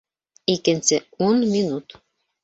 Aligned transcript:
Икенсе 0.53 0.97
ун 1.25 1.37
минут 1.51 1.87